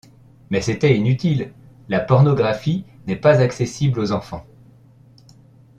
[0.49, 1.53] Mais c’était inutile:
[1.87, 4.47] la pornographie n’est pas accessible aux enfants.